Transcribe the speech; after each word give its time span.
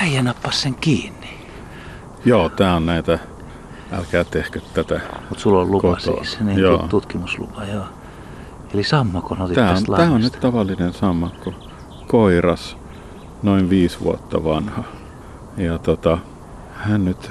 äijä 0.00 0.22
nappasi 0.22 0.60
sen 0.60 0.74
kiinni. 0.74 1.30
Joo, 2.24 2.48
tää 2.48 2.76
on 2.76 2.86
näitä, 2.86 3.18
älkää 3.92 4.24
tehkö 4.24 4.60
tätä. 4.74 5.00
Mutta 5.28 5.42
sulla 5.42 5.60
on 5.60 5.70
lupa 5.70 5.88
Kotoa. 5.96 6.24
siis, 6.24 6.40
niin 6.40 6.58
Joo. 6.58 6.78
tu- 6.78 6.88
tutkimuslupa, 6.88 7.64
joo. 7.64 7.84
Eli 8.74 8.84
sammakon 8.84 9.42
otit 9.42 9.54
Tää 9.54 9.68
on, 9.70 9.74
tästä 9.76 9.96
tää 9.96 10.10
on 10.10 10.20
nyt 10.20 10.40
tavallinen 10.40 10.92
sammakko. 10.92 11.52
Koiras, 12.06 12.76
noin 13.42 13.70
viisi 13.70 14.00
vuotta 14.00 14.44
vanha. 14.44 14.84
Ja 15.56 15.78
tota, 15.78 16.18
hän 16.74 17.04
nyt 17.04 17.30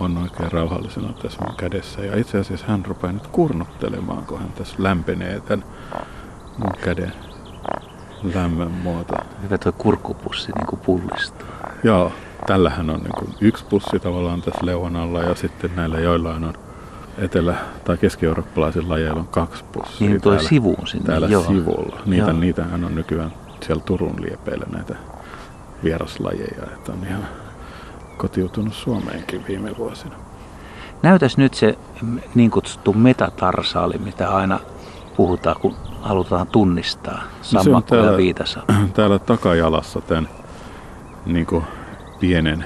on 0.00 0.18
oikein 0.18 0.52
rauhallisena 0.52 1.12
tässä 1.22 1.38
mun 1.46 1.56
kädessä. 1.56 2.00
Ja 2.00 2.16
itse 2.16 2.38
asiassa 2.38 2.66
hän 2.68 2.84
rupeaa 2.86 3.12
nyt 3.12 3.26
kurnuttelemaan, 3.26 4.26
kun 4.26 4.38
hän 4.38 4.52
tässä 4.52 4.74
lämpenee 4.78 5.40
tämän 5.40 5.64
mun 6.58 6.72
käden 6.84 7.12
lämmön 8.34 8.70
muoto. 8.70 9.14
Hyvä 9.42 9.58
toi 9.58 9.72
kurkkupussi 9.78 10.52
niin 10.52 10.66
kuin 10.66 10.80
pullistuu. 10.80 11.48
Joo, 11.84 12.12
tällähän 12.46 12.90
on 12.90 13.00
niin 13.00 13.34
yksi 13.40 13.64
pussi 13.64 14.00
tavallaan 14.00 14.42
tässä 14.42 14.66
leuan 14.66 14.96
alla 14.96 15.22
ja 15.22 15.34
sitten 15.34 15.70
näillä 15.76 16.00
joillain 16.00 16.44
on 16.44 16.54
etelä- 17.18 17.56
tai 17.84 17.96
keski-eurooppalaisilla 17.96 18.88
lajeilla 18.94 19.20
on 19.20 19.28
kaksi 19.28 19.64
pussia. 19.72 20.08
Niin 20.08 20.20
toi 20.20 20.32
täällä, 20.34 20.48
sivuun 20.48 20.86
sinne, 20.86 21.06
Täällä 21.06 21.26
joo. 21.26 21.42
sivulla. 21.42 22.00
Niitä, 22.06 22.30
Joo. 22.30 22.38
niitähän 22.40 22.84
on 22.84 22.94
nykyään 22.94 23.32
siellä 23.66 23.82
Turun 23.84 24.22
liepeillä 24.22 24.66
näitä 24.72 24.94
vieraslajeja, 25.84 26.62
että 26.74 26.92
on 26.92 26.98
ihan 27.08 27.24
kotiutunut 28.16 28.74
Suomeenkin 28.74 29.44
viime 29.48 29.70
vuosina. 29.78 30.14
Näytäs 31.02 31.36
nyt 31.36 31.54
se 31.54 31.78
niin 32.34 32.50
kutsuttu 32.50 32.92
metatarsaali, 32.92 33.98
mitä 33.98 34.30
aina 34.30 34.60
puhutaan, 35.16 35.56
kun 35.60 35.74
halutaan 36.02 36.46
tunnistaa 36.46 37.22
on 37.22 37.64
sammakko 37.64 37.94
ja 37.96 38.02
täällä- 38.02 38.18
viitasa. 38.18 38.60
Täällä 38.94 39.18
takajalassa 39.18 40.00
tämän 40.00 40.28
niin 41.26 41.46
kuin 41.46 41.64
pienen 42.20 42.64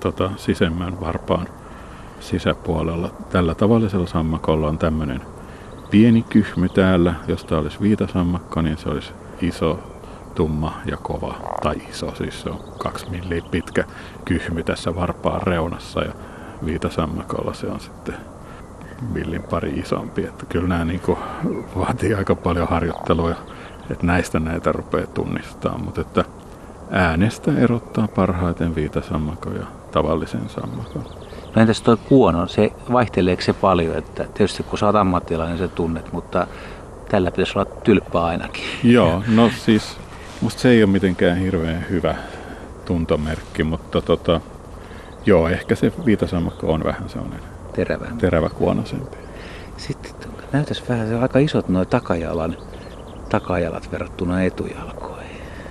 tota, 0.00 0.30
sisemmän 0.36 1.00
varpaan 1.00 1.48
sisäpuolella. 2.20 3.10
Tällä 3.30 3.54
tavallisella 3.54 4.06
sammakolla 4.06 4.68
on 4.68 4.78
tämmöinen 4.78 5.20
pieni 5.90 6.22
kyhmy 6.22 6.68
täällä. 6.68 7.14
Jos 7.28 7.44
tämä 7.44 7.60
olisi 7.60 7.80
viitasammakko, 7.80 8.62
niin 8.62 8.78
se 8.78 8.88
olisi 8.88 9.12
iso, 9.40 9.78
tumma 10.34 10.80
ja 10.86 10.96
kova. 10.96 11.34
Tai 11.62 11.76
iso, 11.90 12.14
siis 12.14 12.42
se 12.42 12.50
on 12.50 12.60
kaksi 12.78 13.10
milliä 13.10 13.42
pitkä 13.50 13.84
kyhmy 14.24 14.62
tässä 14.62 14.94
varpaan 14.94 15.42
reunassa. 15.42 16.00
Ja 16.00 16.12
viitasammakolla 16.64 17.54
se 17.54 17.66
on 17.66 17.80
sitten 17.80 18.14
millin 19.12 19.42
pari 19.42 19.70
isompi. 19.70 20.24
Että 20.24 20.46
kyllä 20.46 20.68
nämä 20.68 20.84
niin 20.84 21.00
vaatii 21.76 22.14
aika 22.14 22.34
paljon 22.34 22.68
harjoittelua, 22.68 23.30
että 23.90 24.06
näistä 24.06 24.40
näitä 24.40 24.72
rupeaa 24.72 25.06
tunnistamaan. 25.06 25.84
Mutta 25.84 26.00
että 26.00 26.24
äänestä 26.90 27.52
erottaa 27.58 28.08
parhaiten 28.08 28.74
viitasammakon 28.74 29.56
ja 29.56 29.66
tavallisen 29.92 30.48
sammakon. 30.48 31.04
No 31.54 31.62
entäs 31.62 31.82
toi 31.82 31.96
kuono, 31.96 32.46
se 32.46 32.72
vaihteleeko 32.92 33.42
se 33.42 33.52
paljon? 33.52 33.96
Että 33.96 34.24
tietysti 34.34 34.62
kun 34.62 34.78
sä 34.78 34.86
oot 34.86 34.96
ammattilainen, 34.96 35.58
se 35.58 35.68
tunnet, 35.68 36.12
mutta 36.12 36.46
tällä 37.08 37.30
pitäisi 37.30 37.58
olla 37.58 37.70
tylppä 37.84 38.24
ainakin. 38.24 38.64
Joo, 38.82 39.22
no 39.28 39.50
siis 39.64 39.96
musta 40.40 40.60
se 40.60 40.68
ei 40.68 40.82
ole 40.82 40.92
mitenkään 40.92 41.36
hirveän 41.36 41.86
hyvä 41.90 42.14
tuntomerkki, 42.84 43.64
mutta 43.64 44.00
tota, 44.00 44.40
joo, 45.26 45.48
ehkä 45.48 45.74
se 45.74 45.92
viitasammakko 46.06 46.72
on 46.72 46.84
vähän 46.84 47.08
sellainen 47.08 47.40
Terävä. 47.72 48.06
teräväkuonoisempi. 48.18 49.16
Sitten 49.76 50.12
näytäisi 50.52 50.82
vähän, 50.88 51.08
se 51.08 51.14
on 51.14 51.22
aika 51.22 51.38
isot 51.38 51.68
nuo 51.68 51.84
takajalan, 51.84 52.56
takajalat 53.28 53.92
verrattuna 53.92 54.42
etujalkoihin. 54.42 54.95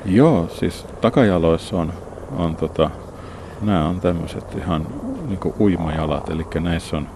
Joo, 0.06 0.48
siis 0.60 0.86
takajaloissa 1.02 1.78
on, 1.78 1.94
on 2.38 2.56
tota, 2.56 2.90
nämä 3.62 3.88
on 3.88 4.02
tämmöiset 4.02 4.56
ihan 4.58 4.88
niinku 5.28 5.56
uimajalat, 5.60 6.30
eli 6.30 6.46
näissä 6.60 6.98
on 6.98 7.08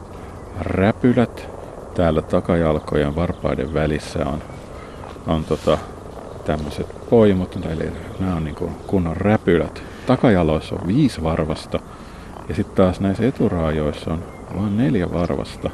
räpylät. 0.62 1.50
Täällä 1.96 2.22
takajalkojen 2.22 3.16
varpaiden 3.16 3.74
välissä 3.74 4.26
on, 4.26 4.40
on 5.28 5.44
tota, 5.44 5.78
tämmöiset 6.46 7.10
poimut, 7.10 7.56
eli 7.66 7.92
nämä 8.20 8.36
on 8.36 8.44
niinku 8.44 8.72
kunnon 8.88 9.18
räpylät. 9.18 9.84
Takajaloissa 10.06 10.76
on 10.76 10.88
viisi 10.88 11.24
varvasta 11.24 11.80
ja 12.50 12.56
sitten 12.56 12.76
taas 12.76 13.00
näissä 13.00 13.28
eturaajoissa 13.28 14.14
on 14.14 14.24
vain 14.58 14.78
neljä 14.78 15.14
varvasta. 15.14 15.70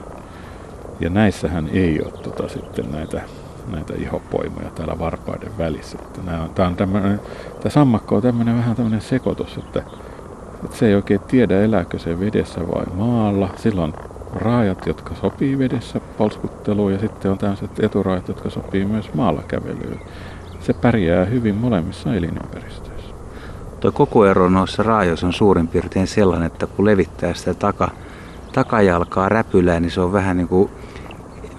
Ja 1.00 1.10
näissähän 1.10 1.70
ei 1.74 2.02
ole 2.02 2.12
tota, 2.12 2.48
sitten 2.48 2.92
näitä, 2.92 3.22
näitä 3.72 3.94
ihopoimuja 3.98 4.70
täällä 4.76 5.00
varpaiden 5.00 5.58
välissä. 5.58 5.98
Että 6.02 6.22
nää 6.26 6.44
on, 6.44 6.50
tää 6.50 6.68
on 6.68 6.76
tämmönen, 6.76 7.20
tää 7.62 7.72
sammakko 7.72 8.16
on 8.16 8.22
tämmönen 8.22 8.58
vähän 8.58 8.76
tämmönen 8.76 9.02
sekoitus, 9.02 9.58
että, 9.58 9.84
että 10.64 10.78
se 10.78 10.88
ei 10.88 10.96
oikein 10.96 11.20
tiedä 11.20 11.62
elääkö 11.62 12.00
se 12.00 12.20
vedessä 12.20 12.62
vai 12.68 12.86
maalla. 12.96 13.50
Silloin 13.56 13.94
raajat, 14.36 14.88
jotka 14.88 15.16
sopii 15.16 15.60
vedessä 15.60 16.02
polskutteluun 16.18 16.94
ja 16.94 17.00
sitten 17.00 17.32
on 17.32 17.38
tämmöiset 17.38 17.80
eturaajat, 17.80 18.28
jotka 18.28 18.50
sopii 18.50 18.86
myös 18.86 19.14
maalla 19.14 19.44
kävelyyn. 19.48 20.00
Se 20.60 20.74
pärjää 20.74 21.26
hyvin 21.26 21.56
molemmissa 21.56 22.16
elinympäristöissä. 22.16 23.16
Tuo 23.80 23.92
koko 23.92 24.26
ero 24.26 24.50
noissa 24.50 24.84
raajoissa 24.84 25.28
on 25.28 25.34
suurin 25.34 25.68
piirtein 25.68 26.08
sellainen, 26.08 26.48
että 26.48 26.68
kun 26.68 26.86
levittää 26.86 27.34
sitä 27.34 27.54
taka, 27.54 27.92
takajalkaa 28.54 29.30
räpylään, 29.30 29.82
niin 29.82 29.92
se 29.92 30.02
on 30.02 30.14
vähän 30.14 30.38
niin 30.38 30.48
kuin 30.48 30.70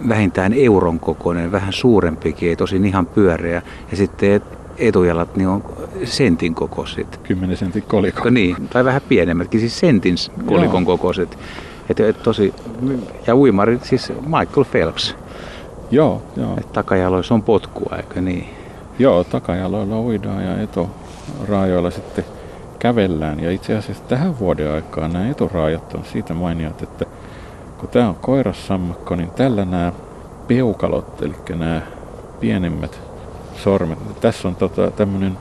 vähintään 0.08 0.52
euron 0.52 1.00
kokoinen, 1.00 1.52
vähän 1.52 1.72
suurempikin, 1.72 2.48
ei 2.48 2.56
tosin 2.56 2.84
ihan 2.84 3.06
pyöreä. 3.06 3.62
Ja 3.90 3.96
sitten 3.96 4.32
et- 4.32 4.58
etujalat 4.78 5.36
niin 5.36 5.48
on 5.48 5.64
sentin 6.04 6.54
kokoiset. 6.54 7.20
10 7.22 7.56
sentin 7.56 7.82
kolikko. 7.82 8.22
Ko 8.22 8.30
Niin, 8.30 8.56
tai 8.72 8.84
vähän 8.84 9.02
pienemmätkin, 9.08 9.60
siis 9.60 9.78
sentin 9.78 10.14
kolikon 10.46 10.82
Joo. 10.82 10.96
kokoiset. 10.96 11.38
Et, 11.90 12.00
et 12.00 12.22
tosi, 12.22 12.54
ja 13.26 13.36
uimari, 13.36 13.78
siis 13.82 14.12
Michael 14.20 14.64
Phelps, 14.70 15.16
Joo, 15.90 16.22
joo. 16.36 16.52
että 16.58 16.72
takajaloissa 16.72 17.34
on 17.34 17.42
potkua, 17.42 17.96
eikö 17.96 18.20
niin? 18.20 18.46
Joo, 18.98 19.24
takajaloilla 19.24 20.00
uidaan 20.00 20.44
ja 20.44 20.54
eturaajoilla 20.60 21.90
sitten 21.90 22.24
kävellään. 22.78 23.40
Ja 23.40 23.50
itse 23.50 23.76
asiassa 23.76 24.04
tähän 24.04 24.38
vuoden 24.38 24.72
aikaan 24.72 25.12
nämä 25.12 25.28
eturaajat 25.30 25.94
on 25.94 26.04
siitä 26.04 26.34
mainiot, 26.34 26.82
että 26.82 27.06
kun 27.78 27.88
tämä 27.88 28.09
on 28.09 28.14
koirassammakko, 28.14 29.16
niin 29.16 29.31
tällä 29.31 29.64
nämä 29.64 29.92
peukalot, 30.48 31.22
eli 31.22 31.34
nämä 31.48 31.82
pienimmät 32.41 33.00
sormet, 33.56 34.20
tässä 34.20 34.48
on 34.48 34.56
tota, 34.56 34.91
tämmöinen 34.91 35.38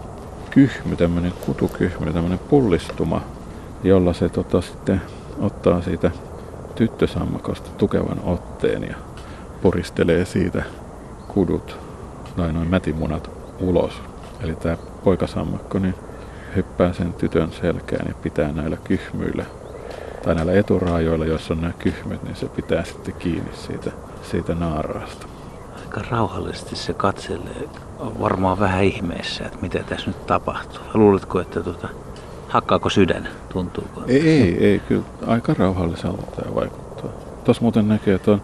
kyhmy, 0.49 0.95
tämmöinen 0.95 1.33
kutukyhmy, 1.45 2.13
tämmöinen 2.13 2.39
pullistuma, 2.39 3.21
jolla 3.83 4.13
se 4.13 4.29
tota, 4.29 4.61
sitten 4.61 5.01
ottaa 5.39 5.81
siitä 5.81 6.11
tyttösammakosta 6.75 7.69
tukevan 7.77 8.19
otteen 8.23 8.83
ja 8.83 8.95
puristelee 9.61 10.25
siitä 10.25 10.63
kudut 11.27 11.77
tai 12.37 12.53
noin 12.53 12.69
mätimunat 12.69 13.31
ulos. 13.59 14.01
Eli 14.41 14.55
tämä 14.55 14.77
poikasammakko 15.03 15.79
niin 15.79 15.95
hyppää 16.55 16.93
sen 16.93 17.13
tytön 17.13 17.51
selkään 17.51 18.07
ja 18.07 18.13
pitää 18.23 18.51
näillä 18.51 18.77
kyhmyillä 18.83 19.45
tai 20.25 20.35
näillä 20.35 20.53
eturaajoilla, 20.53 21.25
joissa 21.25 21.53
on 21.53 21.61
nämä 21.61 21.73
kyhmyt, 21.73 22.23
niin 22.23 22.35
se 22.35 22.45
pitää 22.45 22.83
sitten 22.83 23.13
kiinni 23.19 23.51
siitä, 23.53 23.91
siitä 24.31 24.55
naaraasta. 24.55 25.27
Aika 25.81 26.01
rauhallisesti 26.11 26.75
se 26.75 26.93
katselee. 26.93 27.69
On 27.99 28.19
varmaan 28.19 28.59
vähän 28.59 28.83
ihmeessä, 28.83 29.45
että 29.45 29.57
mitä 29.61 29.79
tässä 29.79 30.07
nyt 30.07 30.25
tapahtuu. 30.27 30.81
Luuletko, 30.93 31.39
että 31.39 31.63
tuota, 31.63 31.89
hakkaako 32.47 32.89
sydän? 32.89 33.27
Tuntuuko? 33.49 34.03
Ei, 34.07 34.29
ei, 34.29 34.65
ei 34.65 34.79
kyllä 34.79 35.03
aika 35.27 35.53
rauhalliselta 35.53 36.41
tämä 36.41 36.55
vaikuttaa. 36.55 37.09
Tuossa 37.43 37.61
muuten 37.61 37.87
näkee 37.87 38.19
tuon, 38.19 38.41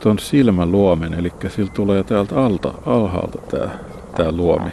tuon 0.00 0.18
silmäluomen, 0.18 1.14
eli 1.14 1.32
sillä 1.48 1.72
tulee 1.74 2.02
täältä 2.02 2.44
alta, 2.44 2.74
alhaalta 2.86 3.38
tämä, 3.38 3.70
tämä 4.16 4.32
luomi, 4.32 4.70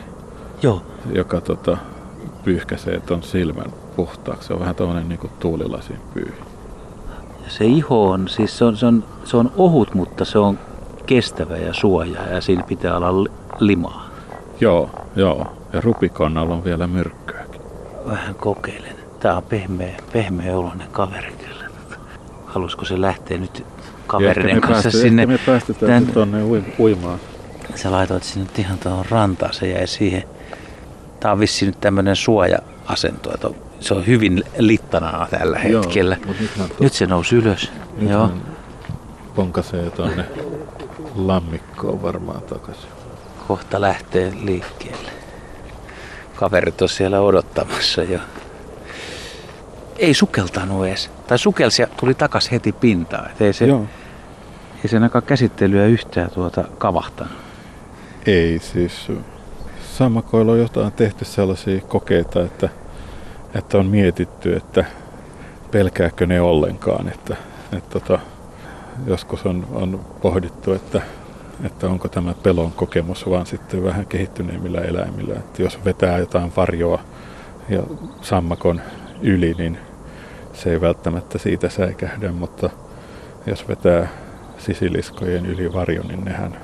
Joo. 0.61 0.81
joka 1.11 1.41
tota, 1.41 1.77
pyyhkäisee 2.43 2.99
tuon 2.99 3.23
silmän 3.23 3.73
puhtaaksi. 4.05 4.47
Se 4.47 4.53
on 4.53 4.59
vähän 4.59 4.75
tämmöinen 4.75 5.09
niin 5.09 5.19
tuulilasin 5.39 5.97
pyyhi. 6.13 6.33
Se 7.47 7.65
iho 7.65 8.09
on, 8.09 8.27
siis 8.27 8.57
se 8.57 8.65
on, 8.65 8.77
se, 8.77 8.85
on, 8.85 9.03
se 9.23 9.37
on 9.37 9.51
ohut, 9.57 9.93
mutta 9.95 10.25
se 10.25 10.39
on 10.39 10.59
kestävä 11.05 11.57
ja 11.57 11.73
suojaa 11.73 12.25
ja 12.27 12.41
siinä 12.41 12.63
pitää 12.63 12.97
olla 12.97 13.23
li- 13.23 13.31
limaa. 13.59 14.09
Joo, 14.61 14.89
joo. 15.15 15.47
Ja 15.73 15.81
rupikonnalla 15.81 16.53
on 16.55 16.63
vielä 16.63 16.87
myrkkyäkin. 16.87 17.61
Vähän 18.05 18.35
kokeilen. 18.35 18.95
Tää 19.19 19.37
on 19.37 19.43
pehmeä, 19.43 19.95
pehmeä 20.13 20.57
oloinen 20.57 20.87
kaveri 20.91 21.31
kyllä. 21.31 21.65
Haluaisiko 22.45 22.85
se 22.85 23.01
lähteä 23.01 23.37
nyt 23.37 23.65
me 24.19 24.61
kanssa 24.61 24.83
päästy- 24.83 24.91
sinne? 25.01 25.21
Ehkä 25.21 25.31
me 25.33 25.39
päästetään 25.45 26.07
tuonne 26.07 26.43
ui- 26.43 26.73
uimaan. 26.79 27.19
Sä 27.75 27.91
laitoit 27.91 28.23
sinne 28.23 28.49
ihan 28.57 28.77
tuohon 28.77 29.05
rantaan, 29.09 29.53
se 29.53 29.67
jäi 29.67 29.87
siihen. 29.87 30.23
Tää 31.19 31.31
on 31.31 31.39
vissi 31.39 31.65
nyt 31.65 31.81
tämmönen 31.81 32.15
suoja-asento, 32.15 33.33
että 33.33 33.47
on- 33.47 33.55
se 33.79 33.93
on 33.93 34.07
hyvin 34.07 34.43
littanaa 34.57 35.27
tällä 35.31 35.59
Joo, 35.59 35.83
hetkellä. 35.83 36.17
to- 36.57 36.73
Nyt 36.79 36.93
se 36.93 37.05
nousi 37.05 37.35
ylös. 37.35 37.71
Nyt 37.97 38.09
Joo. 38.09 38.29
ponkasee 39.35 39.89
tuonne 39.89 40.25
lammikkoon 41.15 42.01
varmaan 42.01 42.41
takaisin. 42.41 42.89
Kohta 43.47 43.81
lähtee 43.81 44.33
liikkeelle. 44.43 45.11
Kaverit 46.35 46.81
on 46.81 46.89
siellä 46.89 47.21
odottamassa 47.21 48.03
jo. 48.03 48.19
ei 49.97 50.13
sukeltanut 50.13 50.85
edes. 50.85 51.11
Tai 51.27 51.39
sukelsi 51.39 51.81
ja 51.81 51.87
tuli 51.99 52.13
takas 52.13 52.51
heti 52.51 52.71
pintaan. 52.71 53.31
Et 53.31 53.41
ei 53.41 53.53
se, 53.53 53.65
Joo. 53.65 53.85
ei 54.83 54.89
sen 54.89 55.03
aika 55.03 55.21
käsittelyä 55.21 55.85
yhtään 55.85 56.31
tuota 56.31 56.63
kavahtanut. 56.77 57.33
Ei 58.25 58.59
siis. 58.59 59.07
Sammakoilla 59.97 60.51
on 60.51 60.59
jotain 60.59 60.91
tehty 60.91 61.25
sellaisia 61.25 61.81
kokeita, 61.81 62.41
että, 62.41 62.69
että 63.55 63.77
on 63.77 63.85
mietitty, 63.85 64.55
että 64.55 64.85
pelkääkö 65.71 66.25
ne 66.25 66.41
ollenkaan. 66.41 67.07
Että, 67.07 67.35
että 67.77 67.99
tota, 67.99 68.19
joskus 69.07 69.45
on, 69.45 69.67
on 69.71 69.99
pohdittu, 70.21 70.73
että, 70.73 71.01
että 71.65 71.87
onko 71.87 72.07
tämä 72.07 72.33
pelon 72.43 72.71
kokemus 72.71 73.29
vaan 73.29 73.45
sitten 73.45 73.83
vähän 73.83 74.05
kehittyneemmillä 74.05 74.81
eläimillä. 74.81 75.33
Että 75.33 75.61
jos 75.61 75.85
vetää 75.85 76.17
jotain 76.17 76.51
varjoa 76.57 76.99
ja 77.69 77.83
sammakon 78.21 78.81
yli, 79.21 79.55
niin 79.57 79.77
se 80.53 80.71
ei 80.71 80.81
välttämättä 80.81 81.37
siitä 81.37 81.69
säikähdä, 81.69 82.31
mutta 82.31 82.69
jos 83.45 83.67
vetää 83.67 84.07
sisiliskojen 84.57 85.45
yli 85.45 85.73
varjo, 85.73 86.03
niin 86.03 86.25
nehän 86.25 86.57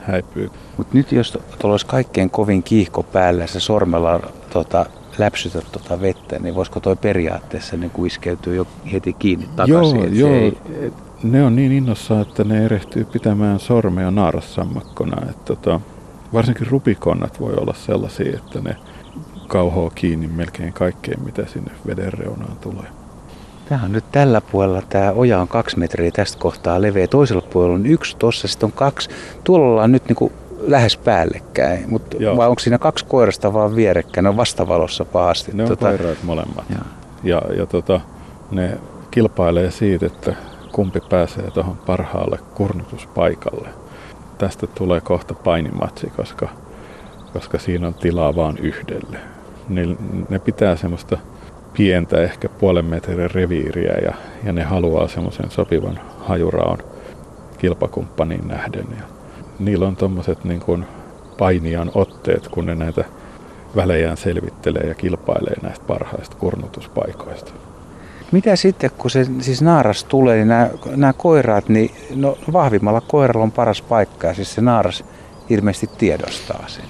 häipyy. 0.00 0.50
Mutta 0.76 0.96
nyt 0.96 1.12
jos 1.12 1.32
tuolla 1.32 1.74
olisi 1.74 1.86
kaikkein 1.86 2.30
kovin 2.30 2.62
kiihko 2.62 3.02
päällä 3.02 3.46
se 3.46 3.60
sormella 3.60 4.20
tota, 4.52 4.86
läpsytä 5.18 5.62
tuota 5.72 6.00
vettä, 6.00 6.38
niin 6.38 6.54
voisiko 6.54 6.80
toi 6.80 6.96
periaatteessa 6.96 7.76
niin 7.76 7.90
kuin 7.90 8.06
iskeytyä 8.06 8.54
jo 8.54 8.66
heti 8.92 9.12
kiinni 9.12 9.48
takaisin? 9.56 10.18
Joo, 10.18 10.30
joo. 10.30 10.30
Ei, 10.30 10.92
Ne 11.22 11.44
on 11.44 11.56
niin 11.56 11.72
innossa, 11.72 12.20
että 12.20 12.44
ne 12.44 12.64
erehtyy 12.64 13.04
pitämään 13.04 13.60
sormea 13.60 14.10
naarassammakkona. 14.10 15.30
Että 15.30 15.44
tota, 15.44 15.80
varsinkin 16.32 16.66
rupikonnat 16.66 17.40
voi 17.40 17.54
olla 17.54 17.74
sellaisia, 17.74 18.36
että 18.36 18.60
ne 18.60 18.76
kauhoo 19.48 19.92
kiinni 19.94 20.26
melkein 20.26 20.72
kaikkeen, 20.72 21.24
mitä 21.24 21.46
sinne 21.46 21.70
veden 21.86 22.12
reunaan 22.12 22.56
tulee. 22.60 22.86
Tämä 23.68 23.84
on 23.84 23.92
nyt 23.92 24.04
tällä 24.12 24.40
puolella, 24.40 24.82
tämä 24.88 25.12
oja 25.12 25.40
on 25.40 25.48
kaksi 25.48 25.78
metriä 25.78 26.10
tästä 26.10 26.38
kohtaa 26.38 26.82
leveä. 26.82 27.06
Toisella 27.06 27.42
puolella 27.42 27.74
on 27.74 27.86
yksi 27.86 28.16
tossa, 28.16 28.48
sitten 28.48 28.66
on 28.66 28.72
kaksi. 28.72 29.10
Tuolla 29.44 29.66
ollaan 29.66 29.92
nyt 29.92 30.08
niin 30.08 30.16
kuin 30.16 30.32
lähes 30.66 30.96
päällekkäin, 30.96 31.84
mutta 31.88 32.16
vai 32.36 32.48
onko 32.48 32.58
siinä 32.60 32.78
kaksi 32.78 33.04
koirasta 33.04 33.52
vaan 33.52 33.76
vierekkäin? 33.76 34.22
Ne 34.24 34.28
on 34.28 34.36
vastavalossa 34.36 35.04
pahasti. 35.04 35.52
Ne 35.54 35.62
on 35.62 35.68
Tota, 35.68 35.88
koiraat 35.88 36.18
molemmat. 36.22 36.64
joo. 36.70 36.80
Ja, 37.24 37.42
ja 37.56 37.66
tota, 37.66 38.00
ne 38.50 38.78
kilpailee 39.10 39.70
siitä, 39.70 40.06
että 40.06 40.34
kumpi 40.72 41.00
pääsee 41.00 41.50
tuohon 41.50 41.76
parhaalle 41.76 42.38
kurnutuspaikalle. 42.54 43.68
Tästä 44.38 44.66
tulee 44.66 45.00
kohta 45.00 45.34
painimatsi, 45.34 46.12
koska, 46.16 46.48
koska 47.32 47.58
siinä 47.58 47.86
on 47.86 47.94
tilaa 47.94 48.36
vain 48.36 48.58
yhdelle. 48.58 49.18
Ne, 49.68 49.82
ne 50.28 50.38
pitää 50.38 50.76
semmoista 50.76 51.18
pientä, 51.72 52.22
ehkä 52.22 52.48
puolen 52.48 52.84
metrin 52.84 53.30
reviiriä 53.30 53.94
ja, 54.04 54.12
ja 54.44 54.52
ne 54.52 54.62
haluaa 54.62 55.08
semmoisen 55.08 55.50
sopivan 55.50 56.00
hajuraon 56.18 56.78
kilpakumppanin 57.58 58.48
nähden. 58.48 58.86
Ja 58.98 59.04
niillä 59.64 59.86
on 59.86 59.96
tommoset 59.96 60.44
niin 60.44 60.60
kuin 60.60 60.86
painijan 61.38 61.90
otteet, 61.94 62.48
kun 62.48 62.66
ne 62.66 62.74
näitä 62.74 63.04
välejään 63.76 64.16
selvittelee 64.16 64.86
ja 64.88 64.94
kilpailee 64.94 65.56
näistä 65.62 65.84
parhaista 65.86 66.36
kurnutuspaikoista. 66.36 67.52
Mitä 68.32 68.56
sitten, 68.56 68.90
kun 68.98 69.10
se 69.10 69.26
siis 69.40 69.62
naaras 69.62 70.04
tulee, 70.04 70.36
niin 70.36 70.48
nämä, 70.48 70.68
nämä 70.96 71.12
koiraat, 71.12 71.68
niin 71.68 71.90
no, 72.14 72.38
vahvimmalla 72.52 73.00
koiralla 73.00 73.44
on 73.44 73.52
paras 73.52 73.82
paikka 73.82 74.26
ja 74.26 74.34
siis 74.34 74.54
se 74.54 74.60
naaras 74.60 75.04
ilmeisesti 75.48 75.90
tiedostaa 75.98 76.64
sen. 76.66 76.84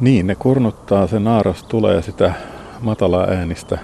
Niin, 0.00 0.26
ne 0.26 0.34
kurnuttaa, 0.34 1.06
se 1.06 1.20
naaras 1.20 1.64
tulee 1.64 2.02
sitä 2.02 2.32
matala 2.80 3.24
äänistä 3.24 3.78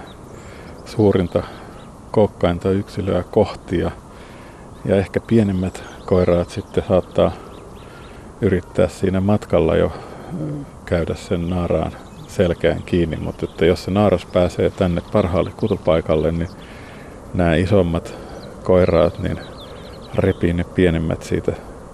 suurinta 0.85 1.43
koukkainta 2.11 2.71
yksilöä 2.71 3.23
kohti 3.23 3.79
ja, 3.79 3.91
ja 4.85 4.95
ehkä 4.95 5.19
pienemmät 5.19 5.83
koiraat 6.05 6.49
sitten 6.49 6.83
saattaa 6.87 7.31
yrittää 8.41 8.87
siinä 8.87 9.21
matkalla 9.21 9.75
jo 9.75 9.91
käydä 10.85 11.15
sen 11.15 11.49
naaraan 11.49 11.91
selkään 12.27 12.83
kiinni, 12.83 13.17
mutta 13.17 13.45
että 13.45 13.65
jos 13.65 13.83
se 13.83 13.91
naaras 13.91 14.25
pääsee 14.25 14.69
tänne 14.69 15.01
parhaalle 15.11 15.51
kutupaikalle, 15.57 16.31
niin 16.31 16.49
nämä 17.33 17.55
isommat 17.55 18.13
koiraat 18.63 19.19
niin 19.19 19.39
repii 20.15 20.53
ne 20.53 20.63
pienemmät 20.63 21.23
siitä 21.23 21.51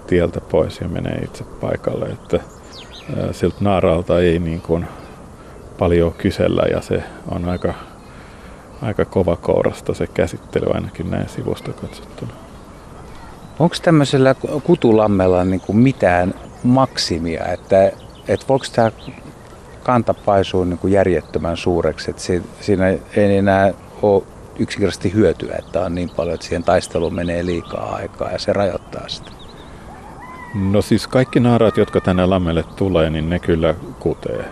tieltä 0.07 0.41
pois 0.41 0.81
ja 0.81 0.87
menee 0.87 1.21
itse 1.23 1.43
paikalle, 1.43 2.05
että 2.05 2.39
siltä 3.31 3.57
naaraalta 3.59 4.19
ei 4.19 4.39
niin 4.39 4.61
kuin 4.61 4.87
paljon 5.79 6.13
kysellä 6.13 6.63
ja 6.71 6.81
se 6.81 7.03
on 7.31 7.49
aika, 7.49 7.73
aika 8.81 9.05
kova 9.05 9.35
kourasta 9.35 9.93
se 9.93 10.07
käsittely 10.07 10.65
ainakin 10.73 11.11
näin 11.11 11.29
sivusta 11.29 11.73
katsottuna. 11.73 12.44
Onko 13.59 13.75
tämmöisellä 13.81 14.35
kutulammella 14.63 15.43
niin 15.45 15.61
kuin 15.61 15.77
mitään 15.77 16.33
maksimia, 16.63 17.45
että, 17.45 17.91
että 18.27 18.45
voiko 18.49 18.65
tämä 18.75 18.91
kanta 19.83 20.13
paisua 20.13 20.65
niin 20.65 20.77
kuin 20.79 20.93
järjettömän 20.93 21.57
suureksi, 21.57 22.11
että 22.11 22.21
si- 22.21 22.43
siinä 22.61 22.87
ei 22.87 23.37
enää 23.37 23.73
ole 24.01 24.23
yksinkertaisesti 24.59 25.13
hyötyä, 25.13 25.55
että 25.59 25.81
on 25.81 25.95
niin 25.95 26.09
paljon, 26.09 26.33
että 26.33 26.45
siihen 26.45 26.63
taisteluun 26.63 27.15
menee 27.15 27.45
liikaa 27.45 27.95
aikaa 27.95 28.31
ja 28.31 28.39
se 28.39 28.53
rajoittaa 28.53 29.07
sitä. 29.07 29.31
No 30.53 30.81
siis 30.81 31.07
kaikki 31.07 31.39
naaraat, 31.39 31.77
jotka 31.77 32.01
tänne 32.01 32.25
lammelle 32.25 32.63
tulee, 32.75 33.09
niin 33.09 33.29
ne 33.29 33.39
kyllä 33.39 33.75
kutee. 33.99 34.45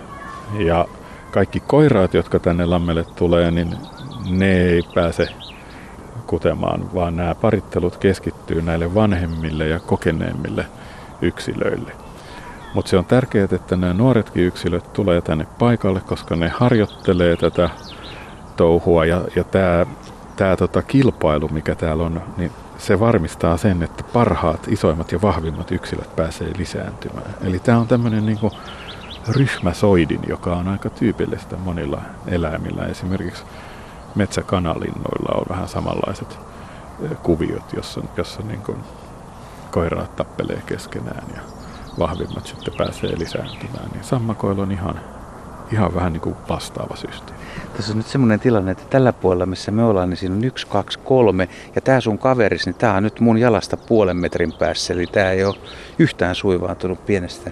Ja 0.59 0.85
kaikki 1.31 1.59
koiraat, 1.59 2.13
jotka 2.13 2.39
tänne 2.39 2.65
lammelle 2.65 3.05
tulee, 3.15 3.51
niin 3.51 3.77
ne 4.29 4.51
ei 4.57 4.81
pääse 4.95 5.27
kutemaan, 6.33 6.93
vaan 6.93 7.15
nämä 7.15 7.35
parittelut 7.35 7.97
keskittyy 7.97 8.61
näille 8.61 8.95
vanhemmille 8.95 9.67
ja 9.67 9.79
kokeneemmille 9.79 10.65
yksilöille. 11.21 11.91
Mutta 12.73 12.89
se 12.89 12.97
on 12.97 13.05
tärkeää, 13.05 13.47
että 13.51 13.75
nämä 13.75 13.93
nuoretkin 13.93 14.43
yksilöt 14.43 14.93
tulee 14.93 15.21
tänne 15.21 15.47
paikalle, 15.59 16.01
koska 16.01 16.35
ne 16.35 16.49
harjoittelee 16.49 17.35
tätä 17.35 17.69
touhua 18.57 19.05
ja, 19.05 19.21
ja 19.35 19.43
tämä 19.43 19.85
tää 20.35 20.55
tota 20.55 20.81
kilpailu, 20.81 21.47
mikä 21.47 21.75
täällä 21.75 22.03
on, 22.03 22.21
niin 22.37 22.51
se 22.77 22.99
varmistaa 22.99 23.57
sen, 23.57 23.83
että 23.83 24.03
parhaat, 24.13 24.67
isoimmat 24.67 25.11
ja 25.11 25.21
vahvimmat 25.21 25.71
yksilöt 25.71 26.15
pääsee 26.15 26.51
lisääntymään. 26.57 27.35
Eli 27.43 27.59
tämä 27.59 27.77
on 27.77 27.87
tämmöinen 27.87 28.25
niinku 28.25 28.51
ryhmäsoidin, 29.29 30.21
joka 30.27 30.55
on 30.55 30.67
aika 30.67 30.89
tyypillistä 30.89 31.57
monilla 31.57 32.01
eläimillä. 32.27 32.85
Esimerkiksi 32.85 33.43
metsäkanalinnoilla 34.15 35.39
on 35.39 35.45
vähän 35.49 35.67
samanlaiset 35.67 36.39
kuviot, 37.23 37.73
jossa, 37.73 38.01
jossa 38.17 38.41
niinku 38.41 38.75
koiraat 39.71 40.15
tappelee 40.15 40.61
keskenään 40.65 41.23
ja 41.35 41.41
vahvimmat 41.99 42.47
sitten 42.47 42.73
pääsee 42.77 43.19
lisääntymään. 43.19 43.89
Niin 43.93 44.03
sammakoilla 44.03 44.63
on 44.63 44.71
ihan, 44.71 44.99
ihan 45.71 45.95
vähän 45.95 46.13
niin 46.13 46.21
kuin 46.21 46.35
vastaava 46.49 46.95
systeemi. 46.95 47.43
Tässä 47.77 47.91
on 47.91 47.97
nyt 47.97 48.07
semmoinen 48.07 48.39
tilanne, 48.39 48.71
että 48.71 48.83
tällä 48.89 49.13
puolella, 49.13 49.45
missä 49.45 49.71
me 49.71 49.83
ollaan, 49.83 50.09
niin 50.09 50.17
siinä 50.17 50.35
on 50.35 50.43
yksi, 50.43 50.67
kaksi, 50.67 50.99
kolme. 50.99 51.49
Ja 51.75 51.81
tämä 51.81 52.01
sun 52.01 52.17
kaveris, 52.17 52.65
niin 52.65 52.75
tämä 52.75 52.93
on 52.93 53.03
nyt 53.03 53.19
mun 53.19 53.37
jalasta 53.37 53.77
puolen 53.77 54.17
metrin 54.17 54.53
päässä. 54.53 54.93
Eli 54.93 55.07
tämä 55.07 55.31
ei 55.31 55.45
ole 55.45 55.55
yhtään 55.99 56.35
suivaantunut 56.35 57.05
pienestä 57.05 57.51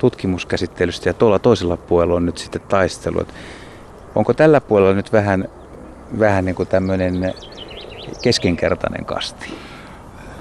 tutkimuskäsittelystä. 0.00 1.08
Ja 1.08 1.14
tuolla 1.14 1.38
toisella 1.38 1.76
puolella 1.76 2.14
on 2.14 2.26
nyt 2.26 2.38
sitten 2.38 2.62
taistelu. 2.68 3.20
Et 3.20 3.34
onko 4.14 4.34
tällä 4.34 4.60
puolella 4.60 4.94
nyt 4.94 5.12
vähän, 5.12 5.48
vähän 6.18 6.44
niin 6.44 6.54
kuin 6.54 6.68
tämmöinen 6.68 7.34
keskinkertainen 8.22 9.04
kasti? 9.04 9.54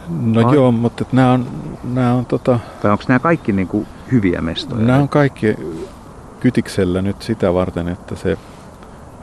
No 0.09 0.47
Ai. 0.47 0.55
joo, 0.55 0.71
mutta 0.71 1.05
nämä 1.11 1.31
on, 1.31 1.47
nämä 1.83 2.13
on, 2.13 2.25
tota, 2.25 2.59
Vai 2.83 2.91
onko 2.91 3.03
nämä 3.07 3.19
kaikki 3.19 3.51
niin 3.51 3.67
kuin 3.67 3.87
hyviä 4.11 4.41
mestoja? 4.41 4.81
nämä 4.85 4.99
on 4.99 5.09
kaikki 5.09 5.55
kytiksellä 6.39 7.01
nyt 7.01 7.21
sitä 7.21 7.53
varten, 7.53 7.87
että 7.87 8.15
se, 8.15 8.37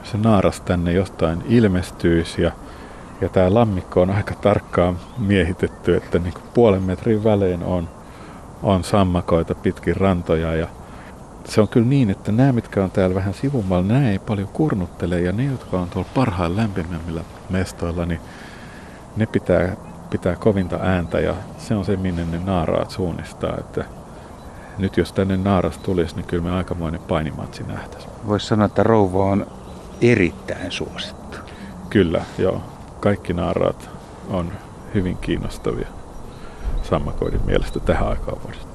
se 0.03 0.17
naaras 0.17 0.61
tänne 0.61 0.91
jostain 0.91 1.43
ilmestyisi 1.49 2.41
ja, 2.41 2.51
ja 3.21 3.29
tämä 3.29 3.53
lammikko 3.53 4.01
on 4.01 4.09
aika 4.09 4.33
tarkkaan 4.33 4.97
miehitetty, 5.17 5.95
että 5.95 6.19
niin 6.19 6.33
kuin 6.33 6.43
puolen 6.53 6.83
metrin 6.83 7.23
välein 7.23 7.63
on, 7.63 7.89
on 8.63 8.83
sammakoita 8.83 9.55
pitkin 9.55 9.95
rantoja 9.97 10.55
ja 10.55 10.67
se 11.45 11.61
on 11.61 11.67
kyllä 11.67 11.87
niin, 11.87 12.09
että 12.09 12.31
nämä, 12.31 12.51
mitkä 12.51 12.83
on 12.83 12.91
täällä 12.91 13.15
vähän 13.15 13.33
sivummalla, 13.33 13.87
nämä 13.87 14.09
ei 14.09 14.19
paljon 14.19 14.47
kurnuttele 14.47 15.21
ja 15.21 15.31
ne, 15.31 15.45
jotka 15.45 15.79
on 15.79 15.89
tuolla 15.89 16.09
parhailla 16.15 16.57
lämpimämmillä 16.57 17.21
mestoilla, 17.49 18.05
niin 18.05 18.19
ne 19.15 19.25
pitää, 19.25 19.75
pitää 20.09 20.35
kovinta 20.35 20.79
ääntä 20.81 21.19
ja 21.19 21.35
se 21.57 21.75
on 21.75 21.85
se, 21.85 21.95
minne 21.95 22.25
ne 22.25 22.39
naaraat 22.39 22.91
suunnistaa, 22.91 23.57
että 23.59 23.85
nyt 24.77 24.97
jos 24.97 25.13
tänne 25.13 25.37
naaras 25.37 25.77
tulisi, 25.77 26.15
niin 26.15 26.25
kyllä 26.25 26.43
me 26.43 26.51
aikamoinen 26.51 27.01
painimatsi 27.01 27.63
nähtäisi. 27.63 28.07
Voisi 28.27 28.47
sanoa, 28.47 28.65
että 28.65 28.83
rouva 28.83 29.25
on 29.25 29.47
erittäin 30.01 30.71
suosittu. 30.71 31.37
Kyllä, 31.89 32.21
joo. 32.37 32.61
Kaikki 32.99 33.33
naaraat 33.33 33.89
on 34.29 34.51
hyvin 34.93 35.17
kiinnostavia 35.17 35.87
sammakoiden 36.83 37.45
mielestä 37.45 37.79
tähän 37.79 38.07
aikaan 38.07 38.41
vuodesta. 38.43 38.72